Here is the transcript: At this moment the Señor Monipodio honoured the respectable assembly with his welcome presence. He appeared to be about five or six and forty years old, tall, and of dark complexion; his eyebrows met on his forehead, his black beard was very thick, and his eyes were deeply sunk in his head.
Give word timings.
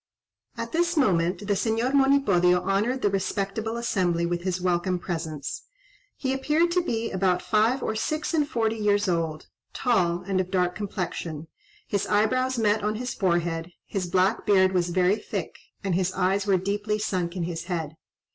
At 0.57 0.71
this 0.71 0.97
moment 0.97 1.45
the 1.45 1.53
Señor 1.53 1.93
Monipodio 1.93 2.63
honoured 2.67 3.03
the 3.03 3.09
respectable 3.11 3.77
assembly 3.77 4.25
with 4.25 4.41
his 4.41 4.59
welcome 4.59 4.97
presence. 4.97 5.65
He 6.17 6.33
appeared 6.33 6.71
to 6.71 6.81
be 6.81 7.11
about 7.11 7.43
five 7.43 7.83
or 7.83 7.93
six 7.95 8.33
and 8.33 8.49
forty 8.49 8.77
years 8.77 9.07
old, 9.07 9.45
tall, 9.75 10.23
and 10.25 10.41
of 10.41 10.49
dark 10.49 10.73
complexion; 10.73 11.49
his 11.85 12.07
eyebrows 12.07 12.57
met 12.57 12.83
on 12.83 12.95
his 12.95 13.13
forehead, 13.13 13.73
his 13.85 14.07
black 14.07 14.43
beard 14.43 14.71
was 14.71 14.89
very 14.89 15.17
thick, 15.17 15.59
and 15.83 15.93
his 15.93 16.11
eyes 16.13 16.47
were 16.47 16.57
deeply 16.57 16.97
sunk 16.97 17.35
in 17.35 17.43
his 17.43 17.65
head. 17.65 17.95